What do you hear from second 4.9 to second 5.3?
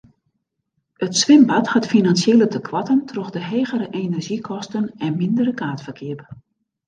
en